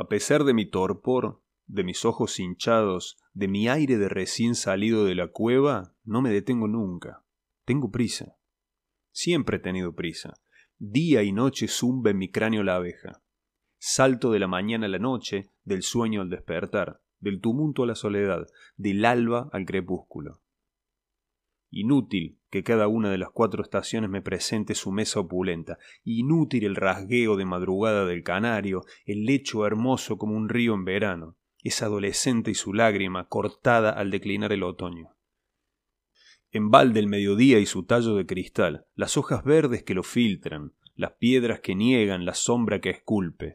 A 0.00 0.08
pesar 0.08 0.44
de 0.44 0.54
mi 0.54 0.64
torpor, 0.64 1.42
de 1.66 1.84
mis 1.84 2.06
ojos 2.06 2.40
hinchados, 2.40 3.18
de 3.34 3.48
mi 3.48 3.68
aire 3.68 3.98
de 3.98 4.08
recién 4.08 4.54
salido 4.54 5.04
de 5.04 5.14
la 5.14 5.28
cueva, 5.28 5.94
no 6.04 6.22
me 6.22 6.30
detengo 6.30 6.68
nunca. 6.68 7.22
Tengo 7.66 7.90
prisa. 7.90 8.38
Siempre 9.12 9.58
he 9.58 9.60
tenido 9.60 9.94
prisa. 9.94 10.40
Día 10.78 11.22
y 11.22 11.32
noche 11.32 11.68
zumba 11.68 12.12
en 12.12 12.16
mi 12.16 12.30
cráneo 12.30 12.62
la 12.62 12.76
abeja. 12.76 13.22
Salto 13.78 14.30
de 14.30 14.38
la 14.38 14.46
mañana 14.46 14.86
a 14.86 14.88
la 14.88 14.98
noche, 14.98 15.50
del 15.64 15.82
sueño 15.82 16.22
al 16.22 16.30
despertar, 16.30 17.02
del 17.18 17.42
tumulto 17.42 17.82
a 17.82 17.86
la 17.86 17.94
soledad, 17.94 18.46
del 18.78 19.04
alba 19.04 19.50
al 19.52 19.66
crepúsculo. 19.66 20.40
Inútil 21.68 22.39
que 22.50 22.64
cada 22.64 22.88
una 22.88 23.10
de 23.10 23.18
las 23.18 23.30
cuatro 23.30 23.62
estaciones 23.62 24.10
me 24.10 24.22
presente 24.22 24.74
su 24.74 24.90
mesa 24.90 25.20
opulenta, 25.20 25.78
inútil 26.04 26.64
el 26.64 26.76
rasgueo 26.76 27.36
de 27.36 27.44
madrugada 27.44 28.04
del 28.04 28.22
canario, 28.22 28.82
el 29.06 29.24
lecho 29.24 29.66
hermoso 29.66 30.18
como 30.18 30.36
un 30.36 30.48
río 30.48 30.74
en 30.74 30.84
verano, 30.84 31.36
esa 31.62 31.86
adolescente 31.86 32.50
y 32.50 32.54
su 32.54 32.74
lágrima 32.74 33.28
cortada 33.28 33.90
al 33.90 34.10
declinar 34.10 34.52
el 34.52 34.64
otoño. 34.64 35.10
En 36.50 36.70
balde 36.70 36.98
el 36.98 37.06
mediodía 37.06 37.60
y 37.60 37.66
su 37.66 37.84
tallo 37.84 38.16
de 38.16 38.26
cristal, 38.26 38.86
las 38.94 39.16
hojas 39.16 39.44
verdes 39.44 39.84
que 39.84 39.94
lo 39.94 40.02
filtran, 40.02 40.72
las 40.96 41.12
piedras 41.12 41.60
que 41.60 41.76
niegan, 41.76 42.24
la 42.24 42.34
sombra 42.34 42.80
que 42.80 42.90
esculpe. 42.90 43.54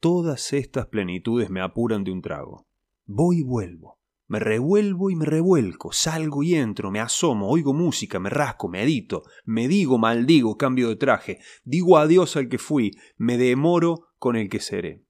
Todas 0.00 0.52
estas 0.52 0.86
plenitudes 0.86 1.48
me 1.48 1.60
apuran 1.60 2.02
de 2.02 2.10
un 2.10 2.20
trago. 2.20 2.66
Voy 3.06 3.38
y 3.38 3.42
vuelvo, 3.42 4.00
me 4.32 4.38
revuelvo 4.38 5.10
y 5.10 5.14
me 5.14 5.26
revuelco, 5.26 5.92
salgo 5.92 6.42
y 6.42 6.54
entro, 6.54 6.90
me 6.90 7.00
asomo, 7.00 7.50
oigo 7.50 7.74
música, 7.74 8.18
me 8.18 8.30
rasco, 8.30 8.66
medito, 8.66 9.24
me 9.44 9.68
digo, 9.68 9.98
maldigo, 9.98 10.56
cambio 10.56 10.88
de 10.88 10.96
traje, 10.96 11.40
digo 11.64 11.98
adiós 11.98 12.34
al 12.36 12.48
que 12.48 12.56
fui, 12.56 12.92
me 13.18 13.36
demoro 13.36 14.06
con 14.18 14.36
el 14.36 14.48
que 14.48 14.60
seré. 14.60 15.04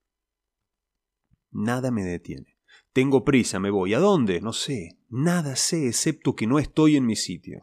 Nada 1.52 1.92
me 1.92 2.02
detiene. 2.02 2.58
Tengo 2.92 3.22
prisa, 3.22 3.60
me 3.60 3.70
voy. 3.70 3.94
¿A 3.94 4.00
dónde? 4.00 4.40
No 4.40 4.52
sé. 4.52 4.98
Nada 5.08 5.54
sé 5.54 5.86
excepto 5.86 6.34
que 6.34 6.48
no 6.48 6.58
estoy 6.58 6.96
en 6.96 7.06
mi 7.06 7.14
sitio. 7.14 7.60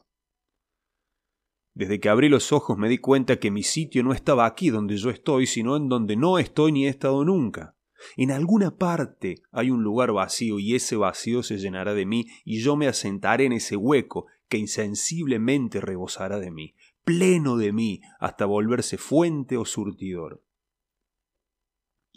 Desde 1.73 1.99
que 1.99 2.07
abrí 2.07 2.29
los 2.29 2.53
ojos 2.53 2.77
me 2.77 2.87
di 2.87 2.99
cuenta 2.99 3.37
que 3.37 3.51
mi 3.51 3.63
sitio 3.63 4.01
no 4.01 4.13
estaba 4.13 4.45
aquí 4.45 4.69
donde 4.69 4.95
yo 4.95 5.09
estoy, 5.09 5.45
sino 5.45 5.75
en 5.75 5.89
donde 5.89 6.15
no 6.15 6.39
estoy 6.39 6.71
ni 6.71 6.85
he 6.85 6.89
estado 6.89 7.25
nunca. 7.25 7.75
En 8.17 8.31
alguna 8.31 8.77
parte 8.77 9.41
hay 9.51 9.71
un 9.71 9.83
lugar 9.83 10.11
vacío 10.11 10.59
y 10.59 10.75
ese 10.75 10.95
vacío 10.95 11.43
se 11.43 11.57
llenará 11.57 11.93
de 11.93 12.05
mí 12.05 12.27
y 12.45 12.61
yo 12.61 12.75
me 12.75 12.87
asentaré 12.87 13.45
en 13.45 13.53
ese 13.53 13.75
hueco 13.75 14.27
que 14.47 14.57
insensiblemente 14.57 15.81
rebosará 15.81 16.39
de 16.39 16.51
mí, 16.51 16.75
pleno 17.03 17.57
de 17.57 17.71
mí, 17.71 18.01
hasta 18.19 18.45
volverse 18.45 18.97
fuente 18.97 19.57
o 19.57 19.65
surtidor 19.65 20.43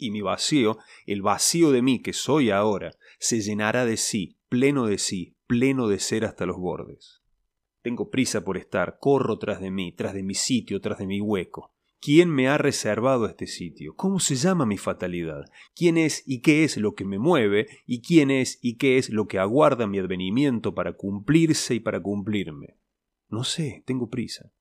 y 0.03 0.11
mi 0.11 0.21
vacío, 0.21 0.77
el 1.05 1.21
vacío 1.21 1.71
de 1.71 1.81
mí 1.81 2.01
que 2.01 2.13
soy 2.13 2.51
ahora, 2.51 2.91
se 3.19 3.41
llenará 3.41 3.85
de 3.85 3.97
sí, 3.97 4.37
pleno 4.49 4.85
de 4.85 4.97
sí, 4.97 5.37
pleno 5.47 5.87
de 5.87 5.99
ser 5.99 6.25
hasta 6.25 6.45
los 6.45 6.57
bordes. 6.57 7.21
Tengo 7.81 8.09
prisa 8.09 8.43
por 8.43 8.57
estar, 8.57 8.97
corro 8.99 9.37
tras 9.39 9.59
de 9.59 9.71
mí, 9.71 9.93
tras 9.93 10.13
de 10.13 10.23
mi 10.23 10.35
sitio, 10.35 10.81
tras 10.81 10.99
de 10.99 11.07
mi 11.07 11.21
hueco. 11.21 11.73
¿Quién 12.03 12.29
me 12.29 12.47
ha 12.47 12.57
reservado 12.57 13.27
este 13.27 13.47
sitio? 13.47 13.95
¿Cómo 13.95 14.19
se 14.19 14.35
llama 14.35 14.65
mi 14.65 14.77
fatalidad? 14.77 15.45
¿Quién 15.75 15.97
es 15.97 16.23
y 16.25 16.41
qué 16.41 16.63
es 16.63 16.75
lo 16.77 16.95
que 16.95 17.05
me 17.05 17.17
mueve? 17.17 17.67
¿Y 17.85 18.01
quién 18.01 18.29
es 18.31 18.59
y 18.61 18.77
qué 18.77 18.97
es 18.97 19.09
lo 19.09 19.27
que 19.27 19.39
aguarda 19.39 19.87
mi 19.87 19.99
advenimiento 19.99 20.75
para 20.75 20.93
cumplirse 20.93 21.75
y 21.75 21.79
para 21.79 22.01
cumplirme? 22.01 22.77
No 23.29 23.43
sé, 23.43 23.83
tengo 23.85 24.09
prisa. 24.09 24.51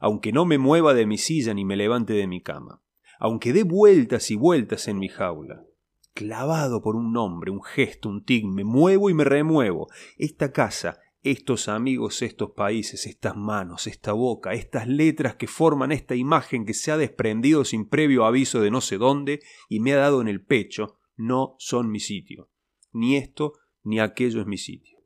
Aunque 0.00 0.32
no 0.32 0.44
me 0.44 0.58
mueva 0.58 0.94
de 0.94 1.06
mi 1.06 1.18
silla 1.18 1.54
ni 1.54 1.64
me 1.64 1.76
levante 1.76 2.14
de 2.14 2.26
mi 2.26 2.42
cama 2.42 2.82
aunque 3.24 3.52
dé 3.52 3.62
vueltas 3.62 4.32
y 4.32 4.34
vueltas 4.34 4.88
en 4.88 4.98
mi 4.98 5.08
jaula. 5.08 5.64
Clavado 6.12 6.82
por 6.82 6.96
un 6.96 7.12
nombre, 7.12 7.52
un 7.52 7.62
gesto, 7.62 8.08
un 8.08 8.24
tic, 8.24 8.44
me 8.44 8.64
muevo 8.64 9.10
y 9.10 9.14
me 9.14 9.22
remuevo. 9.22 9.86
Esta 10.18 10.50
casa, 10.50 10.98
estos 11.22 11.68
amigos, 11.68 12.20
estos 12.22 12.50
países, 12.50 13.06
estas 13.06 13.36
manos, 13.36 13.86
esta 13.86 14.12
boca, 14.12 14.54
estas 14.54 14.88
letras 14.88 15.36
que 15.36 15.46
forman 15.46 15.92
esta 15.92 16.16
imagen 16.16 16.66
que 16.66 16.74
se 16.74 16.90
ha 16.90 16.96
desprendido 16.96 17.64
sin 17.64 17.88
previo 17.88 18.24
aviso 18.24 18.60
de 18.60 18.70
no 18.70 18.80
sé 18.80 18.98
dónde 18.98 19.40
y 19.68 19.80
me 19.80 19.92
ha 19.92 19.98
dado 19.98 20.20
en 20.20 20.28
el 20.28 20.44
pecho, 20.44 20.98
no 21.16 21.54
son 21.58 21.90
mi 21.90 22.00
sitio. 22.00 22.50
Ni 22.92 23.16
esto 23.16 23.52
ni 23.84 24.00
aquello 24.00 24.40
es 24.40 24.46
mi 24.46 24.58
sitio. 24.58 24.98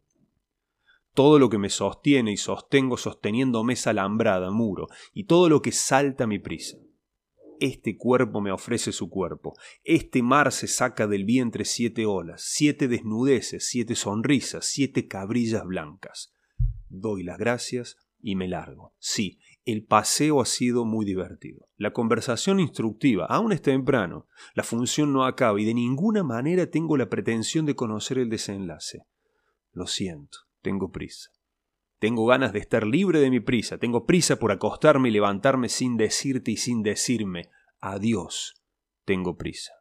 Todo 1.13 1.39
lo 1.39 1.49
que 1.49 1.59
me 1.59 1.71
sostiene 1.71 2.33
y 2.33 2.37
sostengo 2.37 2.97
sosteniéndome 2.97 3.75
es 3.75 3.87
alambrada, 3.87 4.51
muro, 4.51 4.87
y 5.15 5.25
todo 5.25 5.49
lo 5.49 5.63
que 5.63 5.73
salta 5.73 6.27
mi 6.27 6.39
prisa. 6.39 6.77
Este 7.61 7.97
cuerpo 7.97 8.41
me 8.41 8.53
ofrece 8.53 8.93
su 8.93 9.09
cuerpo. 9.09 9.55
Este 9.85 10.23
mar 10.23 10.53
se 10.53 10.67
saca 10.67 11.07
del 11.07 11.25
vientre 11.25 11.65
siete 11.65 12.07
olas, 12.07 12.43
siete 12.45 12.89
desnudeces, 12.89 13.67
siete 13.69 13.95
sonrisas, 13.95 14.67
siete 14.67 15.09
cabrillas 15.09 15.65
blancas. 15.65 16.33
Doy 16.89 17.23
las 17.23 17.39
gracias 17.39 17.97
y 18.21 18.37
me 18.37 18.49
largo. 18.49 18.95
Sí, 18.99 19.39
el 19.65 19.85
paseo 19.85 20.41
ha 20.41 20.47
sido 20.47 20.85
muy 20.85 21.05
divertido. 21.05 21.69
La 21.77 21.93
conversación 21.93 22.61
instructiva, 22.61 23.27
aún 23.27 23.53
es 23.53 23.63
temprano. 23.63 24.27
La 24.55 24.63
función 24.63 25.13
no 25.13 25.25
acaba 25.25 25.61
y 25.61 25.65
de 25.65 25.75
ninguna 25.75 26.23
manera 26.23 26.71
tengo 26.71 26.97
la 26.97 27.09
pretensión 27.09 27.67
de 27.67 27.75
conocer 27.75 28.19
el 28.19 28.31
desenlace. 28.31 29.03
Lo 29.73 29.87
siento, 29.87 30.39
tengo 30.63 30.91
prisa. 30.91 31.31
Tengo 32.07 32.25
ganas 32.25 32.53
de 32.53 32.61
estar 32.61 32.87
libre 32.87 33.19
de 33.19 33.31
mi 33.31 33.41
prisa, 33.41 33.79
tengo 33.79 34.07
prisa 34.07 34.37
por 34.37 34.53
acostarme 34.53 35.09
y 35.09 35.11
levantarme 35.11 35.69
sin 35.69 35.97
decirte 35.97 36.53
y 36.53 36.57
sin 36.57 36.85
decirme 36.85 37.51
adiós. 37.81 38.55
Tengo 39.05 39.37
prisa. 39.37 39.73